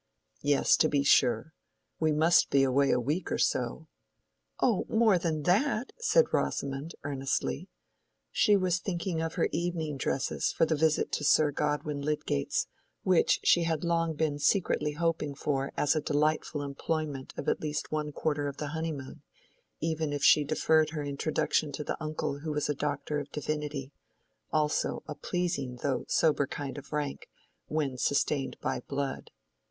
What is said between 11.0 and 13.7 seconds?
to Sir Godwin Lydgate's, which she